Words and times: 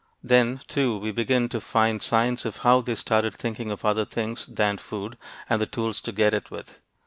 Then, 0.23 0.61
too, 0.67 0.97
we 0.97 1.11
begin 1.11 1.47
to 1.49 1.61
find 1.61 2.01
signs 2.01 2.43
of 2.43 2.57
how 2.65 2.81
they 2.81 2.95
started 2.95 3.35
thinking 3.35 3.69
of 3.69 3.85
other 3.85 4.03
things 4.03 4.47
than 4.47 4.79
food 4.79 5.15
and 5.47 5.61
the 5.61 5.67
tools 5.67 6.01
to 6.01 6.11
get 6.11 6.33
it 6.33 6.49
with. 6.49 6.79